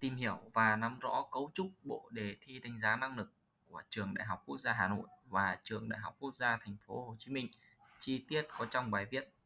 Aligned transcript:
Tìm 0.00 0.16
hiểu 0.16 0.38
và 0.52 0.76
nắm 0.76 0.98
rõ 0.98 1.24
cấu 1.32 1.50
trúc 1.54 1.70
bộ 1.84 2.08
đề 2.12 2.36
thi 2.40 2.58
đánh 2.58 2.80
giá 2.82 2.96
năng 2.96 3.16
lực 3.16 3.32
của 3.66 3.82
Trường 3.90 4.14
Đại 4.14 4.26
học 4.26 4.42
Quốc 4.46 4.58
gia 4.60 4.72
Hà 4.72 4.88
Nội 4.88 5.08
và 5.24 5.58
Trường 5.64 5.88
Đại 5.88 6.00
học 6.00 6.16
Quốc 6.18 6.34
gia 6.34 6.56
Thành 6.56 6.76
phố 6.86 7.04
Hồ 7.06 7.16
Chí 7.18 7.30
Minh. 7.30 7.48
Chi 8.00 8.24
tiết 8.28 8.42
có 8.58 8.66
trong 8.70 8.90
bài 8.90 9.06
viết. 9.10 9.37